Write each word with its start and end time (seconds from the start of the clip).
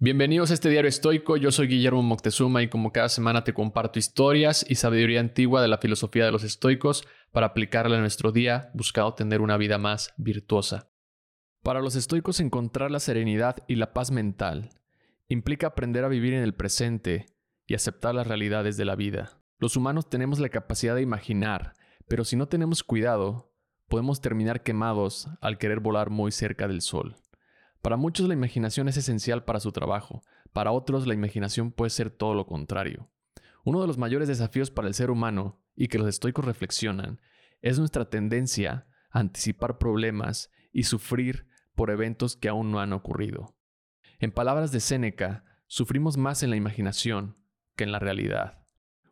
Bienvenidos 0.00 0.50
a 0.50 0.54
este 0.54 0.70
diario 0.70 0.88
estoico, 0.88 1.36
yo 1.36 1.52
soy 1.52 1.68
Guillermo 1.68 2.02
Moctezuma 2.02 2.62
y 2.62 2.68
como 2.68 2.92
cada 2.92 3.08
semana 3.08 3.44
te 3.44 3.54
comparto 3.54 4.00
historias 4.00 4.66
y 4.68 4.74
sabiduría 4.74 5.20
antigua 5.20 5.62
de 5.62 5.68
la 5.68 5.78
filosofía 5.78 6.24
de 6.24 6.32
los 6.32 6.42
estoicos 6.42 7.06
para 7.30 7.46
aplicarla 7.46 7.94
en 7.94 8.00
nuestro 8.00 8.32
día, 8.32 8.72
buscando 8.74 9.14
tener 9.14 9.40
una 9.40 9.56
vida 9.56 9.78
más 9.78 10.12
virtuosa. 10.16 10.90
Para 11.62 11.80
los 11.80 11.94
estoicos 11.94 12.40
encontrar 12.40 12.90
la 12.90 12.98
serenidad 12.98 13.58
y 13.68 13.76
la 13.76 13.92
paz 13.92 14.10
mental 14.10 14.70
implica 15.28 15.68
aprender 15.68 16.02
a 16.02 16.08
vivir 16.08 16.34
en 16.34 16.42
el 16.42 16.54
presente 16.54 17.26
y 17.64 17.74
aceptar 17.74 18.16
las 18.16 18.26
realidades 18.26 18.76
de 18.76 18.84
la 18.84 18.96
vida. 18.96 19.44
Los 19.60 19.76
humanos 19.76 20.10
tenemos 20.10 20.40
la 20.40 20.48
capacidad 20.48 20.96
de 20.96 21.02
imaginar, 21.02 21.74
pero 22.08 22.24
si 22.24 22.34
no 22.34 22.48
tenemos 22.48 22.82
cuidado, 22.82 23.54
podemos 23.88 24.20
terminar 24.20 24.64
quemados 24.64 25.28
al 25.40 25.56
querer 25.56 25.78
volar 25.78 26.10
muy 26.10 26.32
cerca 26.32 26.66
del 26.66 26.80
sol. 26.80 27.14
Para 27.84 27.98
muchos 27.98 28.26
la 28.26 28.32
imaginación 28.32 28.88
es 28.88 28.96
esencial 28.96 29.44
para 29.44 29.60
su 29.60 29.70
trabajo, 29.70 30.22
para 30.54 30.72
otros 30.72 31.06
la 31.06 31.12
imaginación 31.12 31.70
puede 31.70 31.90
ser 31.90 32.08
todo 32.08 32.32
lo 32.32 32.46
contrario. 32.46 33.10
Uno 33.62 33.82
de 33.82 33.86
los 33.86 33.98
mayores 33.98 34.26
desafíos 34.26 34.70
para 34.70 34.88
el 34.88 34.94
ser 34.94 35.10
humano, 35.10 35.60
y 35.76 35.88
que 35.88 35.98
los 35.98 36.08
estoicos 36.08 36.46
reflexionan, 36.46 37.20
es 37.60 37.78
nuestra 37.78 38.08
tendencia 38.08 38.86
a 39.10 39.18
anticipar 39.18 39.76
problemas 39.76 40.50
y 40.72 40.84
sufrir 40.84 41.46
por 41.74 41.90
eventos 41.90 42.36
que 42.36 42.48
aún 42.48 42.72
no 42.72 42.80
han 42.80 42.94
ocurrido. 42.94 43.54
En 44.18 44.32
palabras 44.32 44.72
de 44.72 44.80
Séneca, 44.80 45.44
sufrimos 45.66 46.16
más 46.16 46.42
en 46.42 46.48
la 46.48 46.56
imaginación 46.56 47.36
que 47.76 47.84
en 47.84 47.92
la 47.92 47.98
realidad. 47.98 48.64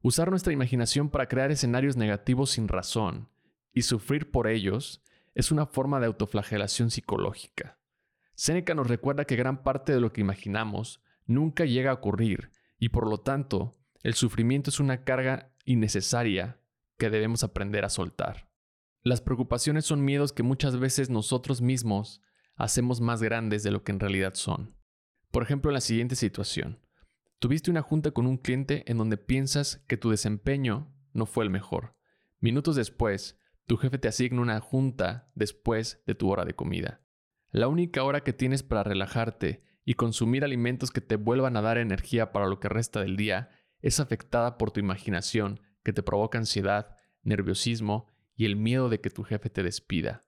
Usar 0.00 0.30
nuestra 0.30 0.52
imaginación 0.52 1.10
para 1.10 1.26
crear 1.26 1.50
escenarios 1.50 1.96
negativos 1.96 2.50
sin 2.50 2.68
razón 2.68 3.30
y 3.72 3.82
sufrir 3.82 4.30
por 4.30 4.46
ellos 4.46 5.02
es 5.34 5.50
una 5.50 5.66
forma 5.66 5.98
de 5.98 6.06
autoflagelación 6.06 6.92
psicológica. 6.92 7.79
Séneca 8.40 8.74
nos 8.74 8.86
recuerda 8.86 9.26
que 9.26 9.36
gran 9.36 9.62
parte 9.62 9.92
de 9.92 10.00
lo 10.00 10.14
que 10.14 10.22
imaginamos 10.22 11.02
nunca 11.26 11.66
llega 11.66 11.90
a 11.90 11.92
ocurrir 11.92 12.50
y 12.78 12.88
por 12.88 13.06
lo 13.06 13.18
tanto 13.18 13.74
el 14.02 14.14
sufrimiento 14.14 14.70
es 14.70 14.80
una 14.80 15.04
carga 15.04 15.52
innecesaria 15.66 16.58
que 16.96 17.10
debemos 17.10 17.44
aprender 17.44 17.84
a 17.84 17.90
soltar. 17.90 18.48
Las 19.02 19.20
preocupaciones 19.20 19.84
son 19.84 20.06
miedos 20.06 20.32
que 20.32 20.42
muchas 20.42 20.78
veces 20.78 21.10
nosotros 21.10 21.60
mismos 21.60 22.22
hacemos 22.56 23.02
más 23.02 23.22
grandes 23.22 23.62
de 23.62 23.72
lo 23.72 23.84
que 23.84 23.92
en 23.92 24.00
realidad 24.00 24.32
son. 24.32 24.74
Por 25.30 25.42
ejemplo, 25.42 25.70
en 25.70 25.74
la 25.74 25.82
siguiente 25.82 26.16
situación. 26.16 26.80
Tuviste 27.40 27.70
una 27.70 27.82
junta 27.82 28.12
con 28.12 28.26
un 28.26 28.38
cliente 28.38 28.90
en 28.90 28.96
donde 28.96 29.18
piensas 29.18 29.84
que 29.86 29.98
tu 29.98 30.08
desempeño 30.08 30.90
no 31.12 31.26
fue 31.26 31.44
el 31.44 31.50
mejor. 31.50 31.94
Minutos 32.38 32.74
después, 32.74 33.38
tu 33.66 33.76
jefe 33.76 33.98
te 33.98 34.08
asigna 34.08 34.40
una 34.40 34.60
junta 34.60 35.30
después 35.34 36.02
de 36.06 36.14
tu 36.14 36.30
hora 36.30 36.46
de 36.46 36.54
comida. 36.54 37.02
La 37.52 37.66
única 37.66 38.04
hora 38.04 38.22
que 38.22 38.32
tienes 38.32 38.62
para 38.62 38.84
relajarte 38.84 39.64
y 39.84 39.94
consumir 39.94 40.44
alimentos 40.44 40.92
que 40.92 41.00
te 41.00 41.16
vuelvan 41.16 41.56
a 41.56 41.62
dar 41.62 41.78
energía 41.78 42.30
para 42.30 42.46
lo 42.46 42.60
que 42.60 42.68
resta 42.68 43.00
del 43.00 43.16
día 43.16 43.50
es 43.80 43.98
afectada 43.98 44.56
por 44.56 44.70
tu 44.70 44.78
imaginación 44.78 45.58
que 45.82 45.92
te 45.92 46.04
provoca 46.04 46.38
ansiedad, 46.38 46.96
nerviosismo 47.22 48.06
y 48.36 48.44
el 48.44 48.54
miedo 48.54 48.88
de 48.88 49.00
que 49.00 49.10
tu 49.10 49.24
jefe 49.24 49.50
te 49.50 49.64
despida. 49.64 50.22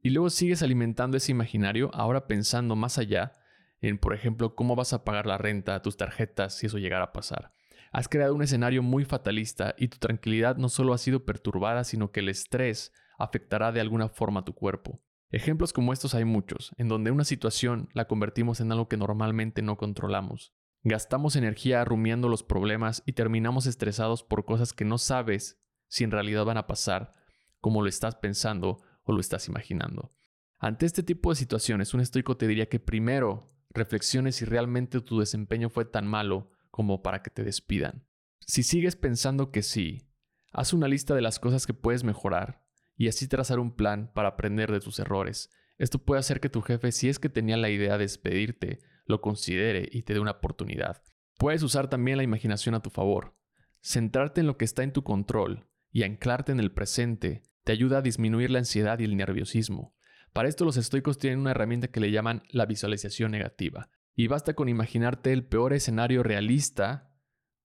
Y 0.00 0.10
luego 0.10 0.30
sigues 0.30 0.62
alimentando 0.62 1.16
ese 1.16 1.32
imaginario 1.32 1.90
ahora 1.92 2.28
pensando 2.28 2.76
más 2.76 2.98
allá 2.98 3.32
en, 3.80 3.98
por 3.98 4.14
ejemplo, 4.14 4.54
cómo 4.54 4.76
vas 4.76 4.92
a 4.92 5.04
pagar 5.04 5.26
la 5.26 5.38
renta, 5.38 5.82
tus 5.82 5.96
tarjetas, 5.96 6.56
si 6.56 6.66
eso 6.66 6.78
llegara 6.78 7.06
a 7.06 7.12
pasar. 7.12 7.52
Has 7.90 8.08
creado 8.08 8.34
un 8.34 8.42
escenario 8.42 8.82
muy 8.84 9.04
fatalista 9.04 9.74
y 9.76 9.88
tu 9.88 9.98
tranquilidad 9.98 10.56
no 10.56 10.68
solo 10.68 10.94
ha 10.94 10.98
sido 10.98 11.24
perturbada, 11.24 11.82
sino 11.82 12.12
que 12.12 12.20
el 12.20 12.28
estrés 12.28 12.92
afectará 13.18 13.72
de 13.72 13.80
alguna 13.80 14.08
forma 14.08 14.40
a 14.40 14.44
tu 14.44 14.54
cuerpo. 14.54 15.00
Ejemplos 15.30 15.72
como 15.72 15.92
estos 15.92 16.14
hay 16.14 16.24
muchos, 16.24 16.72
en 16.76 16.88
donde 16.88 17.12
una 17.12 17.24
situación 17.24 17.88
la 17.92 18.06
convertimos 18.06 18.60
en 18.60 18.72
algo 18.72 18.88
que 18.88 18.96
normalmente 18.96 19.62
no 19.62 19.76
controlamos. 19.76 20.52
Gastamos 20.82 21.36
energía 21.36 21.84
rumiando 21.84 22.28
los 22.28 22.42
problemas 22.42 23.02
y 23.06 23.12
terminamos 23.12 23.66
estresados 23.66 24.24
por 24.24 24.44
cosas 24.44 24.72
que 24.72 24.84
no 24.84 24.98
sabes 24.98 25.60
si 25.86 26.02
en 26.02 26.10
realidad 26.10 26.44
van 26.44 26.56
a 26.56 26.66
pasar, 26.66 27.14
como 27.60 27.80
lo 27.82 27.88
estás 27.88 28.16
pensando 28.16 28.82
o 29.04 29.12
lo 29.12 29.20
estás 29.20 29.46
imaginando. 29.46 30.12
Ante 30.58 30.84
este 30.84 31.02
tipo 31.04 31.30
de 31.30 31.36
situaciones, 31.36 31.94
un 31.94 32.00
estoico 32.00 32.36
te 32.36 32.48
diría 32.48 32.68
que 32.68 32.80
primero 32.80 33.54
reflexiones 33.70 34.36
si 34.36 34.44
realmente 34.44 35.00
tu 35.00 35.20
desempeño 35.20 35.70
fue 35.70 35.84
tan 35.84 36.06
malo 36.06 36.50
como 36.70 37.02
para 37.02 37.22
que 37.22 37.30
te 37.30 37.44
despidan. 37.44 38.04
Si 38.40 38.64
sigues 38.64 38.96
pensando 38.96 39.52
que 39.52 39.62
sí, 39.62 40.08
haz 40.52 40.72
una 40.72 40.88
lista 40.88 41.14
de 41.14 41.22
las 41.22 41.38
cosas 41.38 41.66
que 41.66 41.74
puedes 41.74 42.02
mejorar 42.02 42.64
y 43.00 43.08
así 43.08 43.28
trazar 43.28 43.60
un 43.60 43.74
plan 43.74 44.10
para 44.12 44.28
aprender 44.28 44.70
de 44.70 44.78
tus 44.78 44.98
errores. 44.98 45.48
Esto 45.78 46.00
puede 46.00 46.18
hacer 46.18 46.38
que 46.38 46.50
tu 46.50 46.60
jefe, 46.60 46.92
si 46.92 47.08
es 47.08 47.18
que 47.18 47.30
tenía 47.30 47.56
la 47.56 47.70
idea 47.70 47.92
de 47.92 48.04
despedirte, 48.04 48.80
lo 49.06 49.22
considere 49.22 49.88
y 49.90 50.02
te 50.02 50.12
dé 50.12 50.20
una 50.20 50.32
oportunidad. 50.32 51.02
Puedes 51.38 51.62
usar 51.62 51.88
también 51.88 52.18
la 52.18 52.24
imaginación 52.24 52.74
a 52.74 52.82
tu 52.82 52.90
favor. 52.90 53.34
Centrarte 53.80 54.42
en 54.42 54.46
lo 54.46 54.58
que 54.58 54.66
está 54.66 54.82
en 54.82 54.92
tu 54.92 55.02
control 55.02 55.66
y 55.90 56.02
anclarte 56.02 56.52
en 56.52 56.60
el 56.60 56.72
presente 56.72 57.42
te 57.64 57.72
ayuda 57.72 57.98
a 57.98 58.02
disminuir 58.02 58.50
la 58.50 58.58
ansiedad 58.58 58.98
y 58.98 59.04
el 59.04 59.16
nerviosismo. 59.16 59.94
Para 60.34 60.50
esto 60.50 60.66
los 60.66 60.76
estoicos 60.76 61.16
tienen 61.16 61.38
una 61.38 61.52
herramienta 61.52 61.88
que 61.88 62.00
le 62.00 62.10
llaman 62.10 62.42
la 62.50 62.66
visualización 62.66 63.30
negativa. 63.30 63.88
Y 64.14 64.26
basta 64.26 64.52
con 64.52 64.68
imaginarte 64.68 65.32
el 65.32 65.46
peor 65.46 65.72
escenario 65.72 66.22
realista 66.22 67.14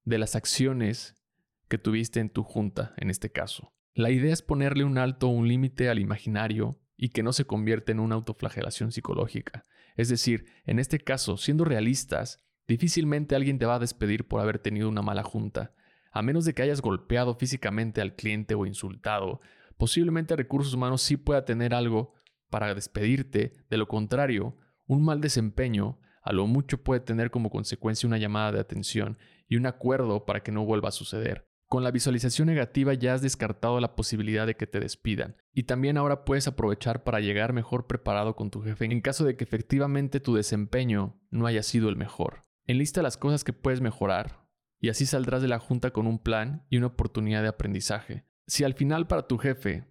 de 0.06 0.18
las 0.18 0.38
acciones 0.38 1.22
que 1.68 1.78
tuviste 1.78 2.22
en 2.22 2.30
tu 2.30 2.44
junta, 2.44 2.94
en 2.96 3.10
este 3.10 3.34
caso. 3.34 3.75
La 3.98 4.12
idea 4.12 4.34
es 4.34 4.42
ponerle 4.42 4.84
un 4.84 4.98
alto 4.98 5.30
o 5.30 5.32
un 5.32 5.48
límite 5.48 5.88
al 5.88 6.00
imaginario 6.00 6.78
y 6.98 7.10
que 7.10 7.24
no 7.24 7.32
se 7.32 7.46
convierta 7.46 7.94
en 7.94 8.02
una 8.02 8.16
autoflagelación 8.16 8.92
psicológica. 8.92 9.66
Es 9.96 10.10
decir, 10.10 10.48
en 10.66 10.80
este 10.80 11.00
caso, 11.00 11.38
siendo 11.38 11.64
realistas, 11.64 12.44
difícilmente 12.68 13.38
alguien 13.38 13.58
te 13.58 13.66
va 13.66 13.76
a 13.76 13.80
despedir 13.80 14.28
por 14.28 14.42
haber 14.42 14.60
tenido 14.60 14.90
una 14.90 15.02
mala 15.02 15.24
junta, 15.24 15.74
a 16.12 16.22
menos 16.22 16.44
de 16.44 16.54
que 16.54 16.62
hayas 16.62 16.82
golpeado 16.82 17.36
físicamente 17.36 18.02
al 18.02 18.16
cliente 18.16 18.54
o 18.54 18.66
insultado. 18.66 19.40
Posiblemente 19.78 20.36
recursos 20.36 20.74
humanos 20.74 21.02
sí 21.02 21.16
pueda 21.16 21.46
tener 21.46 21.74
algo 21.74 22.16
para 22.50 22.76
despedirte, 22.76 23.54
de 23.70 23.78
lo 23.78 23.88
contrario, 23.88 24.58
un 24.88 25.06
mal 25.06 25.22
desempeño 25.22 26.00
a 26.22 26.34
lo 26.34 26.48
mucho 26.48 26.84
puede 26.84 27.00
tener 27.00 27.32
como 27.32 27.50
consecuencia 27.50 28.08
una 28.08 28.18
llamada 28.18 28.52
de 28.52 28.60
atención 28.60 29.18
y 29.48 29.56
un 29.56 29.68
acuerdo 29.68 30.26
para 30.26 30.44
que 30.44 30.52
no 30.52 30.66
vuelva 30.66 30.90
a 30.90 30.92
suceder. 30.92 31.48
Con 31.68 31.84
la 31.84 31.92
visualización 31.92 32.48
negativa 32.48 32.94
ya 32.94 33.16
has 33.16 33.22
descartado 33.22 33.80
la 33.80 33.96
posibilidad 33.96 34.46
de 34.46 34.56
que 34.56 34.68
te 34.68 34.80
despidan 34.80 35.38
y 35.54 35.64
también 35.64 35.98
ahora 35.98 36.24
puedes 36.24 36.48
aprovechar 36.48 37.04
para 37.04 37.20
llegar 37.20 37.54
mejor 37.54 37.88
preparado 37.88 38.36
con 38.36 38.52
tu 38.52 38.62
jefe 38.62 38.86
en 38.86 39.02
caso 39.02 39.26
de 39.26 39.36
que 39.36 39.44
efectivamente 39.44 40.20
tu 40.20 40.36
desempeño 40.36 41.20
no 41.32 41.48
haya 41.48 41.64
sido 41.64 41.90
el 41.90 41.96
mejor. 41.96 42.46
Enlista 42.68 43.02
las 43.02 43.18
cosas 43.18 43.44
que 43.44 43.54
puedes 43.54 43.82
mejorar 43.82 44.46
y 44.80 44.90
así 44.90 45.06
saldrás 45.08 45.42
de 45.42 45.48
la 45.48 45.60
junta 45.60 45.92
con 45.92 46.06
un 46.06 46.20
plan 46.20 46.66
y 46.70 46.78
una 46.78 46.88
oportunidad 46.88 47.42
de 47.42 47.48
aprendizaje. 47.48 48.26
Si 48.46 48.64
al 48.64 48.76
final 48.76 49.08
para 49.08 49.28
tu 49.28 49.38
jefe 49.40 49.88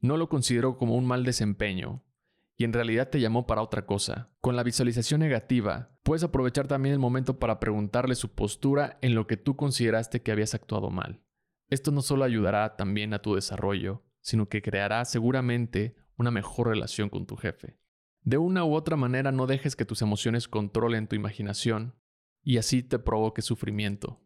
no 0.00 0.18
lo 0.18 0.28
consideró 0.28 0.76
como 0.76 0.96
un 0.96 1.06
mal 1.06 1.24
desempeño 1.24 2.02
y 2.56 2.64
en 2.64 2.74
realidad 2.74 3.08
te 3.08 3.20
llamó 3.20 3.46
para 3.46 3.62
otra 3.62 3.86
cosa. 3.86 4.30
Con 4.40 4.56
la 4.56 4.62
visualización 4.62 5.20
negativa, 5.20 5.93
puedes 6.04 6.22
aprovechar 6.22 6.68
también 6.68 6.92
el 6.92 7.00
momento 7.00 7.38
para 7.38 7.58
preguntarle 7.58 8.14
su 8.14 8.28
postura 8.34 8.98
en 9.00 9.14
lo 9.14 9.26
que 9.26 9.36
tú 9.36 9.56
consideraste 9.56 10.22
que 10.22 10.30
habías 10.30 10.54
actuado 10.54 10.90
mal. 10.90 11.24
Esto 11.70 11.90
no 11.90 12.02
solo 12.02 12.24
ayudará 12.24 12.76
también 12.76 13.14
a 13.14 13.20
tu 13.20 13.34
desarrollo, 13.34 14.04
sino 14.20 14.48
que 14.48 14.62
creará 14.62 15.04
seguramente 15.04 15.96
una 16.16 16.30
mejor 16.30 16.68
relación 16.68 17.08
con 17.08 17.26
tu 17.26 17.36
jefe. 17.36 17.78
De 18.20 18.38
una 18.38 18.64
u 18.64 18.74
otra 18.74 18.96
manera 18.96 19.32
no 19.32 19.46
dejes 19.46 19.76
que 19.76 19.84
tus 19.84 20.02
emociones 20.02 20.46
controlen 20.46 21.08
tu 21.08 21.16
imaginación 21.16 21.94
y 22.42 22.58
así 22.58 22.82
te 22.82 22.98
provoque 22.98 23.42
sufrimiento. 23.42 24.22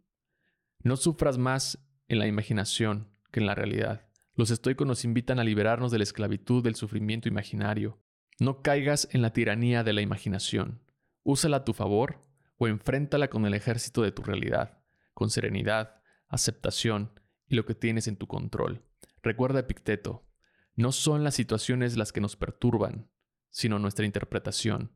No 0.83 0.97
sufras 0.97 1.39
más 1.39 1.79
en 2.09 2.19
la 2.19 2.27
imaginación 2.27 3.09
que 3.31 3.41
en 3.41 3.47
la 3.47 3.55
realidad. 3.55 4.09
Los 4.35 4.51
estoicos 4.51 4.87
nos 4.87 5.05
invitan 5.05 5.39
a 5.39 5.45
liberarnos 5.45 5.91
de 5.91 5.99
la 5.99 6.05
esclavitud 6.05 6.63
del 6.63 6.75
sufrimiento 6.75 7.29
imaginario. 7.29 7.99
No 8.39 8.63
caigas 8.63 9.09
en 9.13 9.23
la 9.23 9.33
tiranía 9.33 9.83
de 9.83 9.93
la 9.93 10.01
imaginación. 10.01 10.81
Úsala 11.23 11.59
a 11.59 11.65
tu 11.65 11.73
favor 11.73 12.21
o 12.57 12.69
enfréntala 12.69 13.29
con 13.29 13.47
el 13.47 13.55
ejército 13.55 14.03
de 14.03 14.13
tu 14.13 14.23
realidad, 14.23 14.83
con 15.15 15.31
serenidad, 15.31 16.03
aceptación 16.29 17.19
y 17.47 17.55
lo 17.55 17.65
que 17.65 17.75
tienes 17.75 18.09
en 18.09 18.17
tu 18.17 18.27
control. 18.27 18.85
Recuerda 19.23 19.61
Epicteto, 19.61 20.27
no 20.75 20.93
son 20.93 21.25
las 21.25 21.35
situaciones 21.35 21.97
las 21.97 22.13
que 22.13 22.21
nos 22.21 22.37
perturban, 22.37 23.11
sino 23.51 23.79
nuestra 23.79 24.07
interpretación 24.07 24.93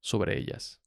sobre 0.00 0.38
ellas. 0.38 0.82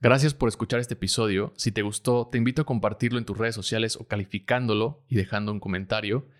Gracias 0.00 0.32
por 0.32 0.48
escuchar 0.48 0.78
este 0.78 0.94
episodio. 0.94 1.52
Si 1.56 1.72
te 1.72 1.82
gustó, 1.82 2.28
te 2.30 2.38
invito 2.38 2.62
a 2.62 2.66
compartirlo 2.66 3.18
en 3.18 3.24
tus 3.24 3.36
redes 3.36 3.54
sociales 3.54 3.96
o 3.96 4.06
calificándolo 4.06 5.04
y 5.08 5.16
dejando 5.16 5.50
un 5.50 5.58
comentario. 5.58 6.28